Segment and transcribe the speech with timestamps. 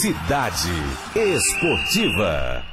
[0.00, 0.70] Cidade
[1.14, 2.64] Esportiva.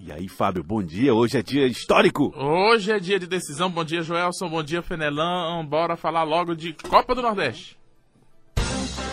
[0.00, 1.14] E aí, Fábio, bom dia.
[1.14, 2.32] Hoje é dia histórico.
[2.36, 3.70] Hoje é dia de decisão.
[3.70, 4.48] Bom dia, Joelson.
[4.48, 5.64] Bom dia, Fenelão.
[5.64, 7.78] Bora falar logo de Copa do Nordeste.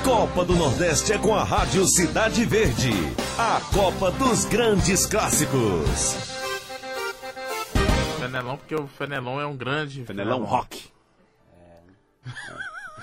[0.03, 2.89] Copa do Nordeste é com a Rádio Cidade Verde.
[3.37, 6.15] A Copa dos Grandes Clássicos.
[8.19, 10.03] Fenelão, porque o Fenelão é um grande.
[10.03, 10.89] Fenelão Rock.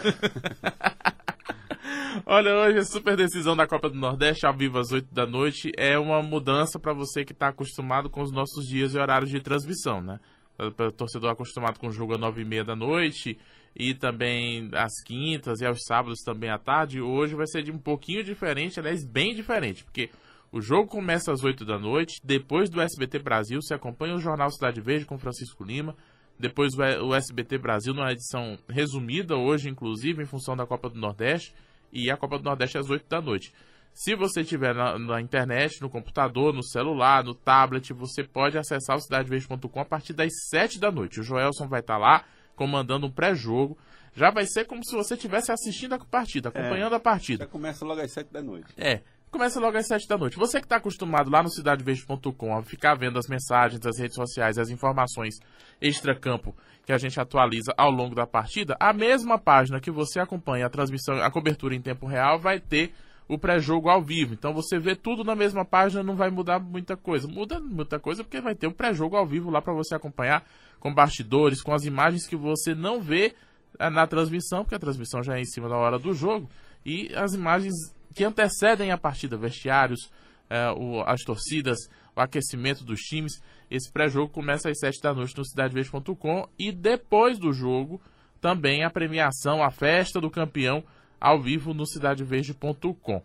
[2.28, 5.70] Olha, hoje é super decisão da Copa do Nordeste, ao vivo às 8 da noite.
[5.78, 9.40] É uma mudança para você que está acostumado com os nossos dias e horários de
[9.40, 10.18] transmissão, né?
[10.76, 13.38] Para o torcedor acostumado com o jogo às 9 e meia da noite
[13.76, 17.78] e também às quintas e aos sábados também à tarde, hoje vai ser de um
[17.78, 20.10] pouquinho diferente, aliás, bem diferente, porque
[20.50, 24.50] o jogo começa às 8 da noite, depois do SBT Brasil, você acompanha o Jornal
[24.50, 25.94] Cidade Verde com Francisco Lima,
[26.36, 31.54] depois o SBT Brasil numa edição resumida hoje, inclusive, em função da Copa do Nordeste,
[31.92, 33.52] e a Copa do Nordeste às 8 da noite.
[33.92, 38.96] Se você estiver na, na, internet, no computador, no celular, no tablet, você pode acessar
[38.96, 41.18] o cidadeverde.com a partir das 7 da noite.
[41.18, 42.22] O Joelson vai estar lá
[42.54, 43.78] comandando um pré-jogo.
[44.14, 47.44] Já vai ser como se você estivesse assistindo a partida, acompanhando é, a partida.
[47.44, 48.66] Já começa logo às 7 da noite.
[48.76, 49.00] É,
[49.36, 50.38] começa logo às 7 da noite.
[50.38, 54.56] Você que está acostumado lá no cidadeverde.com a ficar vendo as mensagens, as redes sociais,
[54.56, 55.34] as informações
[55.78, 56.56] extra-campo
[56.86, 60.70] que a gente atualiza ao longo da partida, a mesma página que você acompanha a
[60.70, 62.94] transmissão, a cobertura em tempo real, vai ter
[63.28, 64.32] o pré-jogo ao vivo.
[64.32, 67.28] Então você vê tudo na mesma página, não vai mudar muita coisa.
[67.28, 70.46] Muda muita coisa porque vai ter o pré-jogo ao vivo lá para você acompanhar
[70.80, 73.34] com bastidores, com as imagens que você não vê
[73.78, 76.48] eh, na transmissão, porque a transmissão já é em cima da hora do jogo,
[76.86, 77.74] e as imagens
[78.16, 80.10] que antecedem a partida, vestiários,
[80.48, 81.76] é, o, as torcidas,
[82.16, 83.42] o aquecimento dos times.
[83.70, 88.00] Esse pré-jogo começa às 7 da noite no cidadeverde.com e depois do jogo
[88.40, 90.82] também a premiação, a festa do campeão
[91.20, 93.22] ao vivo no cidadeverde.com.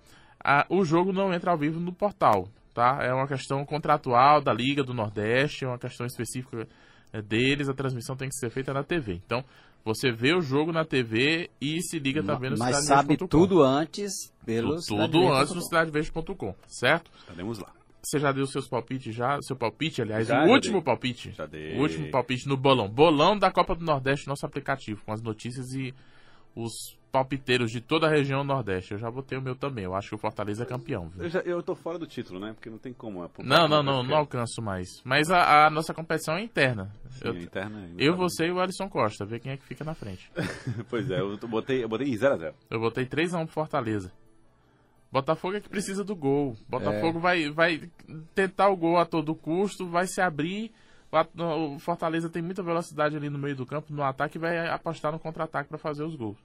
[0.69, 2.99] o jogo não entra ao vivo no portal, tá?
[3.01, 6.67] É uma questão contratual da Liga do Nordeste, é uma questão específica
[7.13, 9.21] é, deles, a transmissão tem que ser feita na TV.
[9.25, 9.43] Então,
[9.83, 14.31] você vê o jogo na TV e se liga também no Mas sabe tudo antes
[14.45, 15.61] pelo Tudo antes no
[16.67, 17.11] certo?
[17.19, 17.73] Estaremos lá.
[18.03, 19.39] Você já deu seus palpites já?
[19.41, 20.81] Seu palpite, aliás, Já, o já último dei.
[20.83, 21.31] palpite.
[21.31, 21.77] Já dei.
[21.77, 22.89] O último palpite no bolão.
[22.89, 25.93] Bolão da Copa do Nordeste, nosso aplicativo, com as notícias e
[26.55, 28.93] os palpiteiros de toda a região Nordeste.
[28.93, 29.83] Eu já botei o meu também.
[29.83, 31.09] Eu acho que o Fortaleza é campeão.
[31.09, 31.23] viu?
[31.23, 32.53] Eu, já, eu tô fora do título, né?
[32.53, 33.21] Porque não tem como.
[33.21, 34.87] apontar Não, não, não, não alcanço mais.
[35.03, 36.91] Mas a, a nossa competição é interna.
[37.09, 39.65] Sim, eu, a interna ainda eu você e o Alisson Costa, ver quem é que
[39.65, 40.31] fica na frente.
[40.89, 42.53] pois é, eu botei, eu botei 0x0.
[42.69, 44.11] Eu botei 3x1 pro Fortaleza.
[45.11, 46.55] Botafogo é que precisa do gol.
[46.69, 47.81] Botafogo vai, vai
[48.33, 50.71] tentar o gol a todo custo, vai se abrir.
[51.11, 55.11] O Fortaleza tem muita velocidade ali no meio do campo, no ataque, e vai apostar
[55.11, 56.37] no contra-ataque para fazer os gols.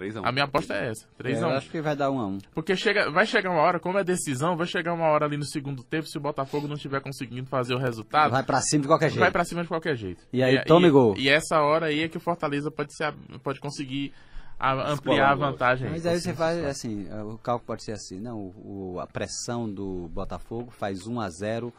[0.00, 0.22] 3x1.
[0.24, 1.40] A minha aposta é essa, É, 3x1.
[1.42, 2.38] eu acho que vai dar um a um.
[2.54, 5.44] Porque chega, vai chegar uma hora, como é decisão, vai chegar uma hora ali no
[5.44, 8.88] segundo tempo, se o Botafogo não estiver conseguindo fazer o resultado, Vai pra cima de
[8.88, 9.20] qualquer jeito.
[9.20, 10.22] vai pra cima de qualquer jeito.
[10.32, 11.14] E aí, tome gol.
[11.16, 13.12] E essa hora aí é que o Fortaleza pode, ser,
[13.42, 14.12] pode conseguir
[14.58, 15.88] a- ampliar a vantagem.
[15.90, 20.08] Mas aí você faz assim, o cálculo pode ser assim, não, o, a pressão do
[20.12, 21.72] Botafogo faz 1 a 0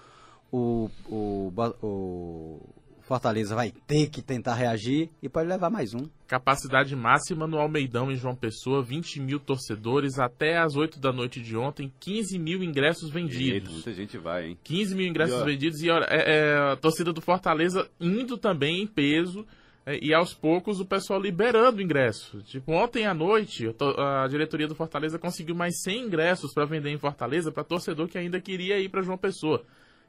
[0.52, 2.60] o, o, o
[3.02, 6.08] Fortaleza vai ter que tentar reagir e pode levar mais um.
[6.28, 11.42] Capacidade máxima no Almeidão em João Pessoa, 20 mil torcedores até às 8 da noite
[11.42, 13.74] de ontem, 15 mil ingressos Eita, vendidos.
[13.74, 14.58] muita gente vai, hein?
[14.64, 18.38] 15 mil ingressos E, ó, vendidos e olha, é, é, a torcida do Fortaleza indo
[18.38, 19.46] também em peso
[19.86, 22.42] é, e aos poucos o pessoal liberando ingresso.
[22.44, 26.98] Tipo, ontem à noite a diretoria do Fortaleza conseguiu mais 100 ingressos para vender em
[26.98, 29.64] Fortaleza para torcedor que ainda queria ir para João Pessoa.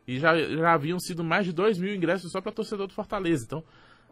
[0.07, 3.45] E já, já haviam sido mais de 2 mil ingressos só para torcedor do Fortaleza.
[3.47, 3.65] Então,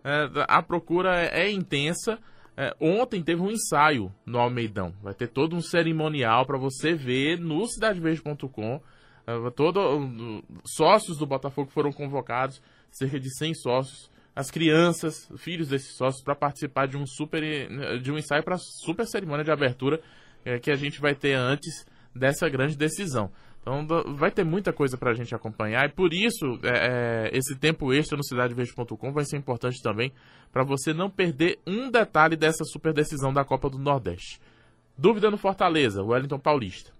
[0.04, 2.18] é, a procura é, é intensa.
[2.56, 4.94] É, ontem teve um ensaio no Almeidão.
[5.02, 8.80] Vai ter todo um cerimonial para você ver no cidadeverde.com.
[9.26, 14.10] É, um, sócios do Botafogo foram convocados, cerca de 100 sócios.
[14.34, 17.42] As crianças, filhos desses sócios, para participar de um super
[18.00, 20.00] de um ensaio para super cerimônia de abertura
[20.44, 21.84] é, que a gente vai ter antes
[22.14, 23.30] dessa grande decisão.
[23.60, 23.86] Então
[24.16, 27.92] vai ter muita coisa para a gente acompanhar e por isso é, é, esse tempo
[27.92, 30.10] extra no cidadeverde.com vai ser importante também
[30.50, 34.40] para você não perder um detalhe dessa super decisão da Copa do Nordeste.
[34.96, 36.90] Dúvida no Fortaleza, Wellington Paulista.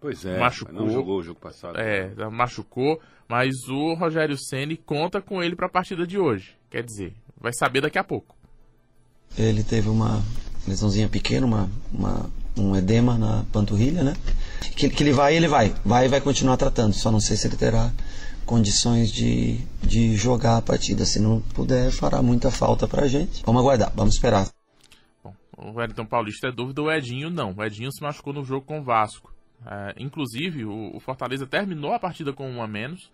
[0.00, 0.74] Pois é, Machucou.
[0.74, 1.78] não jogou o jogo passado.
[1.78, 6.56] É, machucou, mas o Rogério Ceni conta com ele para a partida de hoje.
[6.70, 8.34] Quer dizer, vai saber daqui a pouco.
[9.38, 10.20] Ele teve uma
[10.66, 14.14] lesãozinha pequena, uma, uma- um edema na panturrilha, né?
[14.76, 15.74] Que, que ele vai, ele vai.
[15.84, 16.92] Vai e vai continuar tratando.
[16.92, 17.90] Só não sei se ele terá
[18.44, 21.04] condições de, de jogar a partida.
[21.04, 23.42] Se não puder, fará muita falta pra gente.
[23.44, 24.48] Vamos aguardar, vamos esperar.
[25.22, 27.54] Bom, o Wellington Paulista é dúvida, o Edinho não.
[27.56, 29.32] O Edinho se machucou no jogo com o Vasco.
[29.64, 33.10] É, inclusive, o, o, Fortaleza terminou a partida com um a menos,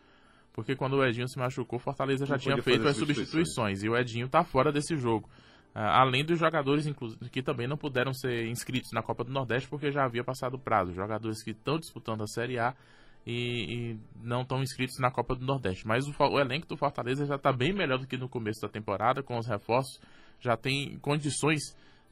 [0.52, 3.88] porque quando o Edinho se machucou, o Fortaleza já Não tinha feito as substituições, e
[3.88, 5.28] o Edinho está fora desse jogo.
[5.78, 6.92] É, além dos jogadores
[7.30, 10.58] que também não puderam ser inscritos na Copa do Nordeste porque já havia passado o
[10.58, 10.92] prazo.
[10.92, 12.74] Jogadores que estão disputando a Série A
[13.24, 15.86] e, e não estão inscritos na Copa do Nordeste.
[15.86, 18.68] Mas o, o elenco do Fortaleza já está bem melhor do que no começo da
[18.68, 20.00] temporada, com os reforços,
[20.40, 21.60] já tem condições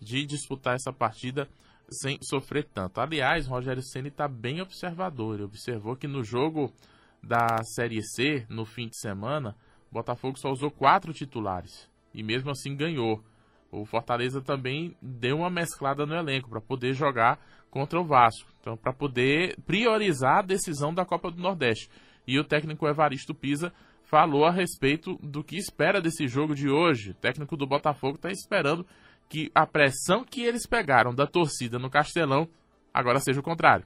[0.01, 1.49] de disputar essa partida
[1.91, 3.01] sem sofrer tanto.
[3.01, 5.35] Aliás, Rogério Ceni está bem observador.
[5.35, 6.73] Ele observou que no jogo
[7.21, 9.57] da Série C, no fim de semana,
[9.91, 13.25] o Botafogo só usou quatro titulares e mesmo assim ganhou.
[13.71, 17.39] O Fortaleza também deu uma mesclada no elenco para poder jogar
[17.71, 18.49] contra o Vasco.
[18.61, 21.91] Então, para poder priorizar a decisão da Copa do Nordeste.
[22.27, 23.73] E o técnico Evaristo Pisa
[24.03, 27.11] falou a respeito do que espera desse jogo de hoje.
[27.11, 28.87] O técnico do Botafogo está esperando
[29.29, 32.49] que a pressão que eles pegaram da torcida no Castelão
[32.95, 33.85] agora seja o contrário.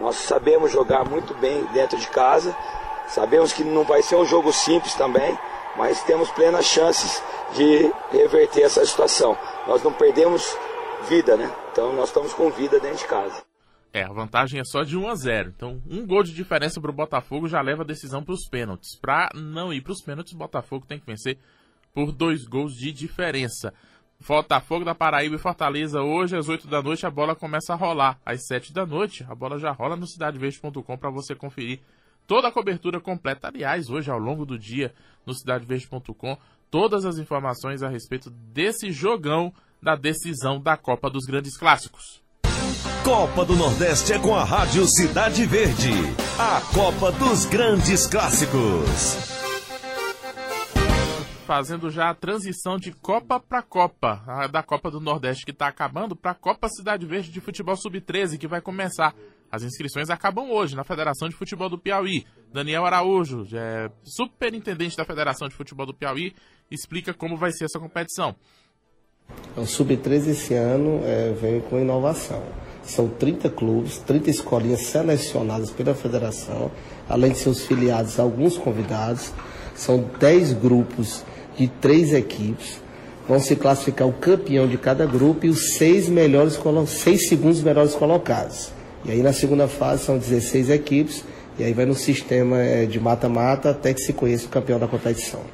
[0.00, 2.54] Nós sabemos jogar muito bem dentro de casa,
[3.08, 5.36] sabemos que não vai ser um jogo simples também,
[5.78, 7.22] mas temos plenas chances
[7.54, 9.38] de reverter essa situação.
[9.66, 10.44] Nós não perdemos
[11.08, 11.50] vida, né?
[11.70, 13.42] Então nós estamos com vida dentro de casa.
[13.92, 15.52] É, a vantagem é só de 1 a 0.
[15.56, 18.98] Então, um gol de diferença para o Botafogo já leva a decisão para os pênaltis.
[19.00, 21.38] Para não ir para os pênaltis, o Botafogo tem que vencer
[21.94, 23.72] por dois gols de diferença.
[24.26, 28.18] Botafogo da Paraíba e Fortaleza hoje às 8 da noite a bola começa a rolar.
[28.26, 31.80] Às 7 da noite a bola já rola no cidadeverde.com para você conferir
[32.28, 33.48] toda a cobertura completa.
[33.48, 34.94] Aliás, hoje ao longo do dia
[35.26, 36.36] no cidadeverde.com
[36.70, 39.52] todas as informações a respeito desse jogão
[39.82, 42.22] da decisão da Copa dos Grandes Clássicos.
[43.02, 45.90] Copa do Nordeste é com a Rádio Cidade Verde.
[46.38, 49.38] A Copa dos Grandes Clássicos
[51.48, 54.22] fazendo já a transição de Copa para Copa,
[54.52, 58.36] da Copa do Nordeste que está acabando para a Copa Cidade Verde de Futebol Sub-13
[58.36, 59.14] que vai começar.
[59.50, 62.26] As inscrições acabam hoje na Federação de Futebol do Piauí.
[62.52, 66.34] Daniel Araújo, é superintendente da Federação de Futebol do Piauí,
[66.70, 68.36] explica como vai ser essa competição.
[69.56, 72.42] O Sub-13 esse ano é, vem com inovação.
[72.82, 76.70] São 30 clubes, 30 escolinhas selecionadas pela federação,
[77.08, 79.32] além de seus filiados, alguns convidados.
[79.74, 81.24] São 10 grupos
[81.56, 82.80] de três equipes.
[83.26, 87.94] Vão se classificar o campeão de cada grupo e os seis, melhores, seis segundos melhores
[87.94, 88.72] colocados.
[89.04, 91.24] E aí na segunda fase são 16 equipes,
[91.58, 94.88] e aí vai no sistema é, de mata-mata até que se conheça o campeão da
[94.88, 95.44] competição.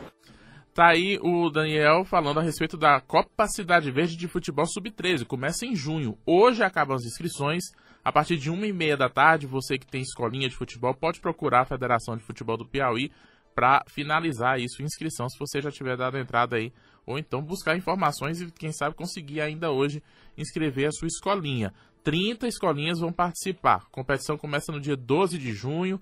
[0.75, 5.25] Tá aí o Daniel falando a respeito da Copa Cidade Verde de Futebol Sub-13.
[5.25, 6.19] Começa em junho.
[6.27, 7.63] Hoje acabam as inscrições.
[8.05, 11.21] A partir de uma e meia da tarde, você que tem escolinha de futebol pode
[11.21, 13.11] procurar a Federação de Futebol do Piauí
[13.55, 16.73] para finalizar isso, inscrição, se você já tiver dado entrada aí,
[17.07, 20.03] ou então buscar informações e quem sabe conseguir ainda hoje
[20.37, 21.73] inscrever a sua escolinha.
[22.05, 23.77] 30 escolinhas vão participar.
[23.77, 26.01] A competição começa no dia 12 de junho,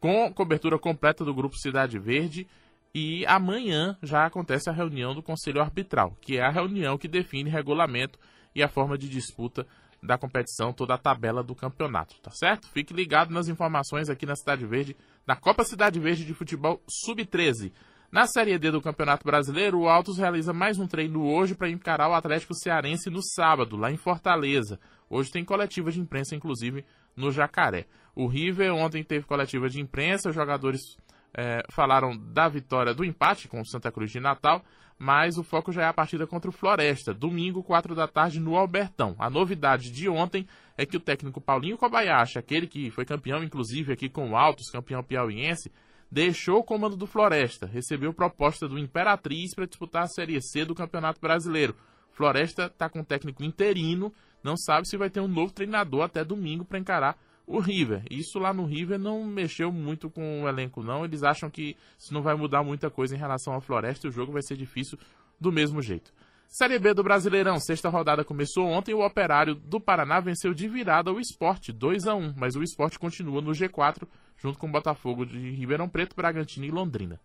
[0.00, 2.46] com cobertura completa do grupo Cidade Verde.
[2.94, 7.50] E amanhã já acontece a reunião do Conselho Arbitral, que é a reunião que define
[7.50, 8.18] regulamento
[8.54, 9.66] e a forma de disputa
[10.02, 12.68] da competição, toda a tabela do campeonato, tá certo?
[12.68, 17.72] Fique ligado nas informações aqui na Cidade Verde da Copa Cidade Verde de Futebol Sub-13.
[18.10, 22.10] Na Série D do Campeonato Brasileiro, o Altos realiza mais um treino hoje para encarar
[22.10, 24.78] o Atlético Cearense no sábado, lá em Fortaleza.
[25.12, 27.84] Hoje tem coletiva de imprensa, inclusive, no Jacaré.
[28.14, 30.96] O River ontem teve coletiva de imprensa, os jogadores
[31.36, 34.64] é, falaram da vitória do empate com o Santa Cruz de Natal,
[34.98, 38.56] mas o foco já é a partida contra o Floresta, domingo, 4 da tarde, no
[38.56, 39.14] Albertão.
[39.18, 40.46] A novidade de ontem
[40.78, 44.70] é que o técnico Paulinho Kobayashi, aquele que foi campeão, inclusive, aqui com o Altos,
[44.70, 45.70] campeão piauiense,
[46.10, 50.74] deixou o comando do Floresta, recebeu proposta do Imperatriz para disputar a Série C do
[50.74, 51.76] Campeonato Brasileiro.
[52.12, 56.24] Floresta está com um técnico interino, não sabe se vai ter um novo treinador até
[56.24, 57.16] domingo para encarar
[57.46, 58.02] o River.
[58.10, 61.04] Isso lá no River não mexeu muito com o elenco, não.
[61.04, 64.12] Eles acham que isso não vai mudar muita coisa em relação ao Floresta e o
[64.12, 64.98] jogo vai ser difícil
[65.40, 66.12] do mesmo jeito.
[66.48, 71.10] Série B do Brasileirão, sexta rodada começou ontem o Operário do Paraná venceu de virada
[71.10, 75.24] o Esporte, 2 a 1 mas o Esporte continua no G4, junto com o Botafogo
[75.24, 77.18] de Ribeirão Preto, Bragantino e Londrina.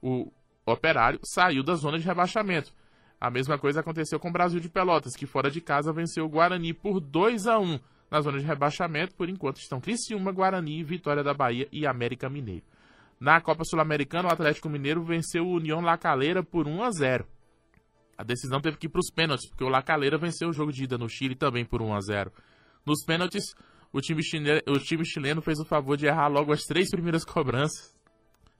[0.00, 0.32] O
[0.64, 2.72] Operário saiu da zona de rebaixamento.
[3.20, 6.28] A mesma coisa aconteceu com o Brasil de Pelotas, que fora de casa venceu o
[6.28, 7.78] Guarani por 2 a 1
[8.10, 12.64] na zona de rebaixamento, por enquanto estão Criciúma, Guarani, Vitória da Bahia e América Mineiro.
[13.20, 17.26] Na Copa Sul-Americana, o Atlético Mineiro venceu o União La Calera por 1 a 0.
[18.20, 20.84] A decisão teve que ir para os pênaltis, porque o Lacaleira venceu o jogo de
[20.84, 22.32] ida no Chile também por 1 a 0.
[22.84, 23.54] Nos pênaltis,
[23.90, 27.24] o time, chileno, o time chileno fez o favor de errar logo as três primeiras
[27.24, 27.98] cobranças.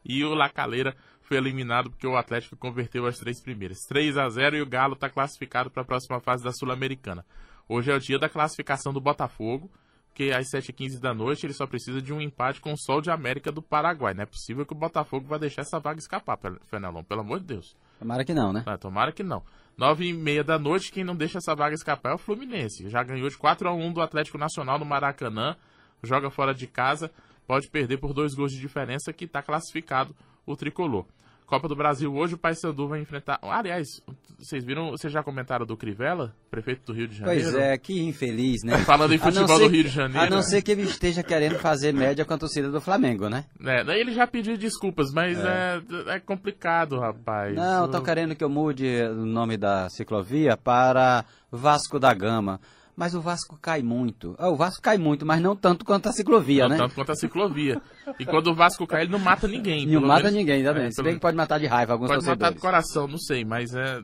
[0.02, 0.96] E o Lacaleira
[1.30, 3.84] foi eliminado porque o Atlético converteu as três primeiras.
[3.86, 7.24] 3 a 0 e o Galo está classificado para a próxima fase da Sul-Americana.
[7.68, 9.70] Hoje é o dia da classificação do Botafogo.
[10.08, 13.12] porque às 7h15 da noite ele só precisa de um empate com o Sol de
[13.12, 14.12] América do Paraguai.
[14.12, 17.46] Não é possível que o Botafogo vai deixar essa vaga escapar, Fenelon, pelo amor de
[17.46, 17.76] Deus.
[18.00, 18.64] Tomara que não, né?
[18.66, 19.44] Ah, tomara que não.
[19.78, 22.88] 9h30 da noite, quem não deixa essa vaga escapar é o Fluminense.
[22.88, 25.54] Já ganhou de 4 a 1 do Atlético Nacional no Maracanã,
[26.02, 27.08] joga fora de casa,
[27.46, 30.12] pode perder por dois gols de diferença que está classificado
[30.44, 31.06] o tricolor.
[31.50, 33.40] Copa do Brasil hoje o Paysandu vai enfrentar.
[33.42, 34.00] Aliás,
[34.38, 37.42] vocês viram, vocês já comentaram do Crivella, prefeito do Rio de Janeiro?
[37.42, 38.78] Pois é, que infeliz, né?
[38.86, 40.26] Falando em futebol do Rio de Janeiro.
[40.26, 43.46] A não ser que ele esteja querendo fazer média com a torcida do Flamengo, né?
[43.66, 47.56] É, daí ele já pediu desculpas, mas é, é, é complicado, rapaz.
[47.56, 52.60] Não, estão querendo que eu mude o nome da ciclovia para Vasco da Gama
[52.96, 54.34] mas o Vasco cai muito.
[54.38, 56.76] Ah, o Vasco cai muito, mas não tanto quanto a ciclovia, não né?
[56.76, 57.80] Não tanto quanto a ciclovia.
[58.18, 59.86] E quando o Vasco cai, ele não mata ninguém.
[59.86, 60.92] Não mata menos, ninguém, exatamente.
[60.92, 62.40] É, Se bem que pode matar de raiva alguns pode torcedores.
[62.40, 64.00] Matar do coração, não sei, mas é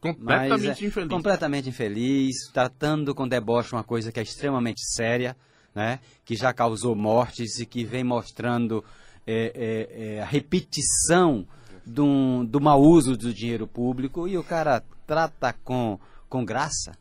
[0.00, 1.08] completamente mas é infeliz.
[1.08, 5.36] Completamente infeliz, tratando com deboche uma coisa que é extremamente séria,
[5.74, 6.00] né?
[6.24, 8.84] Que já causou mortes e que vem mostrando
[9.26, 11.46] é, é, é a repetição
[11.84, 15.98] do, do mau uso do dinheiro público e o cara trata com,
[16.28, 16.92] com graça.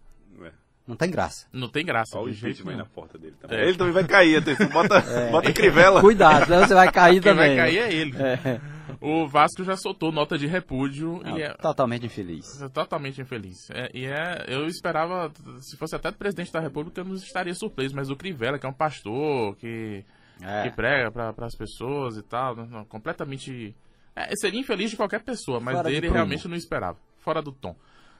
[0.87, 1.45] Não tem graça.
[1.51, 2.17] Não tem graça.
[2.17, 3.59] Olha o jeito aí na porta dele também.
[3.59, 3.67] É.
[3.67, 4.67] Ele também vai cair, atenção.
[4.71, 5.31] Bota, é.
[5.31, 5.99] bota crivela.
[5.99, 7.55] Cuidado, senão você vai cair Quem também.
[7.55, 8.13] vai cair é ele.
[8.17, 8.61] É.
[9.01, 11.21] O Vasco já soltou nota de repúdio.
[11.23, 12.57] Não, e é, totalmente infeliz.
[12.73, 13.69] Totalmente infeliz.
[13.69, 17.53] É, e é, eu esperava, se fosse até do presidente da república, eu não estaria
[17.53, 20.05] surpreso, mas o Crivella, que é um pastor, que,
[20.41, 20.63] é.
[20.63, 23.75] que prega para as pessoas e tal, não, completamente...
[24.15, 26.97] É, seria infeliz de qualquer pessoa, mas Fora dele realmente não esperava.
[27.19, 27.75] Fora do tom.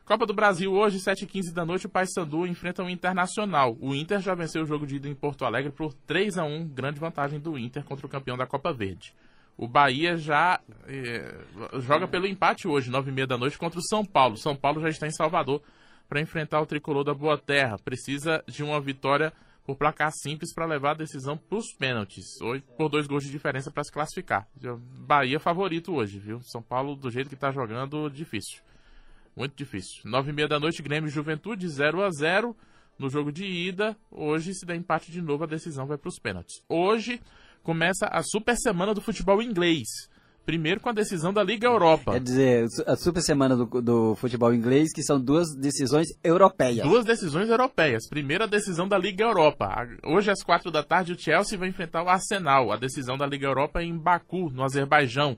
[0.08, 3.76] Copa do Brasil hoje, 7h15 da noite, o Paysandu enfrenta o Internacional.
[3.82, 6.66] O Inter já venceu o jogo de ida em Porto Alegre por 3 a 1
[6.70, 9.14] grande vantagem do Inter contra o campeão da Copa Verde.
[9.58, 11.36] O Bahia já eh,
[11.82, 14.38] joga pelo empate hoje, 9h30 da noite, contra o São Paulo.
[14.38, 15.62] São Paulo já está em Salvador
[16.08, 17.78] para enfrentar o tricolor da Boa Terra.
[17.78, 19.34] Precisa de uma vitória
[19.66, 22.24] por placar simples para levar a decisão para os pênaltis.
[22.78, 24.48] Por dois gols de diferença para se classificar.
[25.06, 26.40] Bahia favorito hoje, viu?
[26.44, 28.62] São Paulo, do jeito que está jogando, difícil.
[29.38, 30.02] Muito difícil.
[30.04, 32.58] Nove e meia da noite, Grêmio e Juventude, 0 a 0
[32.98, 33.96] no jogo de ida.
[34.10, 36.56] Hoje, se der empate de novo, a decisão vai para os pênaltis.
[36.68, 37.22] Hoje
[37.62, 39.86] começa a super semana do futebol inglês.
[40.44, 42.14] Primeiro com a decisão da Liga Europa.
[42.14, 46.88] Quer dizer, a super semana do, do futebol inglês, que são duas decisões europeias.
[46.88, 48.08] Duas decisões europeias.
[48.10, 49.88] Primeira decisão da Liga Europa.
[50.04, 52.72] Hoje, às quatro da tarde, o Chelsea vai enfrentar o Arsenal.
[52.72, 55.38] A decisão da Liga Europa é em Baku, no Azerbaijão.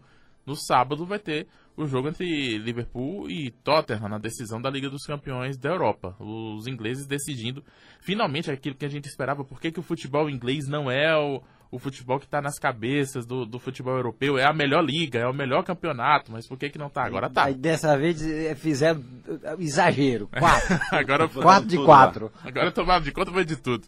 [0.50, 1.46] No sábado vai ter
[1.78, 6.16] o jogo entre Liverpool e Tottenham na decisão da Liga dos Campeões da Europa.
[6.20, 7.64] Os ingleses decidindo
[8.02, 9.44] finalmente aquilo que a gente esperava.
[9.46, 13.28] Por que, que o futebol inglês não é o, o futebol que está nas cabeças
[13.28, 14.40] do, do, futebol europeu?
[14.40, 17.30] É a melhor liga, é o melhor campeonato, mas por que, que não está agora?
[17.30, 17.44] Tá.
[17.44, 19.04] Aí dessa vez eh, fizeram
[19.44, 20.30] eh, exagero.
[20.34, 20.80] Quatro.
[20.92, 22.32] agora quatro de quatro.
[22.44, 23.86] Agora tomaram de conta foi de tudo.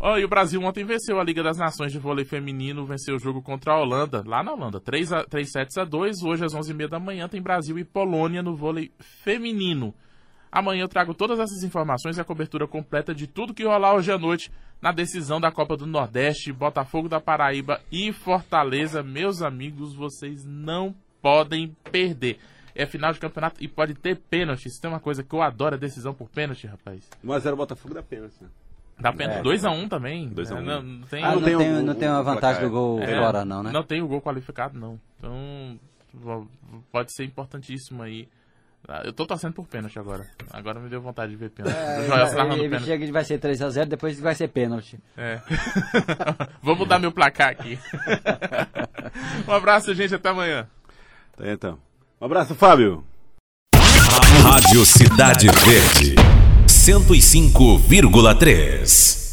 [0.00, 3.18] Oh, e o Brasil ontem venceu a Liga das Nações de vôlei feminino, venceu o
[3.18, 6.22] jogo contra a Holanda, lá na Holanda, 3, a, 3 sets a 2.
[6.22, 9.94] Hoje às 11h30 da manhã tem Brasil e Polônia no vôlei feminino.
[10.52, 14.12] Amanhã eu trago todas essas informações e a cobertura completa de tudo que rolar hoje
[14.12, 19.02] à noite na decisão da Copa do Nordeste, Botafogo da Paraíba e Fortaleza.
[19.02, 22.38] Meus amigos, vocês não podem perder.
[22.74, 24.66] É final de campeonato e pode ter pênalti.
[24.66, 27.08] Isso tem uma coisa que eu adoro, a decisão por pênalti, rapaz.
[27.24, 28.48] 1x0 Botafogo dá pênalti, né?
[28.98, 30.28] Dá pena 2x1 um também.
[30.28, 30.62] 2 a 1 um.
[30.62, 33.44] não, não, tem, ah, não, tem, tem, não tem uma vantagem do gol é, fora,
[33.44, 33.72] não, né?
[33.72, 35.00] Não tem o gol qualificado, não.
[35.18, 35.78] Então,
[36.92, 38.28] pode ser importantíssimo aí.
[38.86, 40.26] Ah, eu tô torcendo por pênalti agora.
[40.50, 41.76] Agora me deu vontade de ver pênalti.
[41.76, 42.84] É, o narrando pênalti.
[42.84, 45.00] Chega que vai ser 3x0, depois vai ser pênalti.
[45.16, 45.40] É.
[46.62, 47.78] Vou mudar meu placar aqui.
[49.48, 50.14] um abraço, gente.
[50.14, 50.68] Até amanhã.
[51.36, 51.78] Tá, então.
[52.20, 53.04] Um abraço, Fábio.
[54.42, 56.43] Rádio Cidade Verde.
[56.84, 59.23] 105,3.